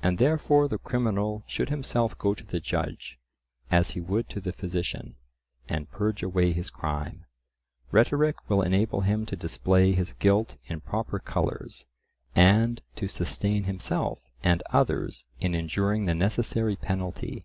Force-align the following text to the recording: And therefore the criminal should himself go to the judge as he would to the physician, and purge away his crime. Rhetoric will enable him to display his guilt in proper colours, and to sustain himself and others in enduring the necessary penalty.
And 0.00 0.18
therefore 0.18 0.68
the 0.68 0.78
criminal 0.78 1.42
should 1.48 1.70
himself 1.70 2.16
go 2.16 2.34
to 2.34 2.44
the 2.44 2.60
judge 2.60 3.18
as 3.68 3.90
he 3.98 4.00
would 4.00 4.28
to 4.28 4.40
the 4.40 4.52
physician, 4.52 5.16
and 5.68 5.90
purge 5.90 6.22
away 6.22 6.52
his 6.52 6.70
crime. 6.70 7.24
Rhetoric 7.90 8.48
will 8.48 8.62
enable 8.62 9.00
him 9.00 9.26
to 9.26 9.34
display 9.34 9.90
his 9.90 10.12
guilt 10.12 10.56
in 10.66 10.80
proper 10.80 11.18
colours, 11.18 11.86
and 12.32 12.80
to 12.94 13.08
sustain 13.08 13.64
himself 13.64 14.20
and 14.44 14.62
others 14.70 15.26
in 15.40 15.56
enduring 15.56 16.04
the 16.04 16.14
necessary 16.14 16.76
penalty. 16.76 17.44